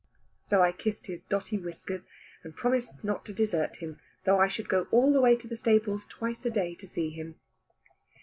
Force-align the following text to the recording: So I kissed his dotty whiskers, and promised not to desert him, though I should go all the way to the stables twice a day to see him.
So 0.39 0.63
I 0.63 0.71
kissed 0.71 1.05
his 1.05 1.21
dotty 1.21 1.59
whiskers, 1.59 2.07
and 2.43 2.55
promised 2.55 3.03
not 3.03 3.23
to 3.27 3.33
desert 3.33 3.75
him, 3.75 3.99
though 4.23 4.39
I 4.39 4.47
should 4.47 4.67
go 4.67 4.87
all 4.89 5.13
the 5.13 5.21
way 5.21 5.35
to 5.35 5.47
the 5.47 5.55
stables 5.55 6.07
twice 6.07 6.43
a 6.43 6.49
day 6.49 6.73
to 6.73 6.87
see 6.87 7.11
him. 7.11 7.35